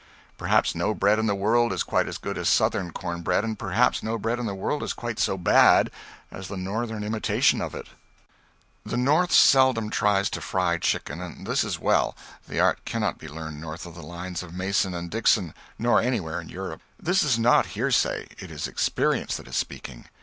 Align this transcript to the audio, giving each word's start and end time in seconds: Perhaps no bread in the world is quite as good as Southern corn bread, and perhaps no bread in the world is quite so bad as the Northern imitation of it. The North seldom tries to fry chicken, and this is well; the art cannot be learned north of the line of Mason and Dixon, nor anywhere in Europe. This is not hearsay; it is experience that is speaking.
Perhaps 0.35 0.73
no 0.73 0.95
bread 0.95 1.19
in 1.19 1.27
the 1.27 1.35
world 1.35 1.71
is 1.71 1.83
quite 1.83 2.07
as 2.07 2.17
good 2.17 2.35
as 2.35 2.49
Southern 2.49 2.89
corn 2.89 3.21
bread, 3.21 3.43
and 3.43 3.59
perhaps 3.59 4.01
no 4.01 4.17
bread 4.17 4.39
in 4.39 4.47
the 4.47 4.55
world 4.55 4.81
is 4.81 4.93
quite 4.93 5.19
so 5.19 5.37
bad 5.37 5.91
as 6.31 6.47
the 6.47 6.57
Northern 6.57 7.03
imitation 7.03 7.61
of 7.61 7.75
it. 7.75 7.85
The 8.83 8.97
North 8.97 9.31
seldom 9.31 9.91
tries 9.91 10.27
to 10.31 10.41
fry 10.41 10.79
chicken, 10.79 11.21
and 11.21 11.45
this 11.45 11.63
is 11.63 11.77
well; 11.77 12.17
the 12.47 12.59
art 12.59 12.83
cannot 12.83 13.19
be 13.19 13.27
learned 13.27 13.61
north 13.61 13.85
of 13.85 13.93
the 13.93 14.01
line 14.01 14.35
of 14.41 14.55
Mason 14.55 14.95
and 14.95 15.07
Dixon, 15.11 15.53
nor 15.77 16.01
anywhere 16.01 16.41
in 16.41 16.49
Europe. 16.49 16.81
This 16.99 17.21
is 17.21 17.37
not 17.37 17.67
hearsay; 17.77 18.25
it 18.39 18.49
is 18.49 18.67
experience 18.67 19.37
that 19.37 19.47
is 19.47 19.55
speaking. 19.55 20.05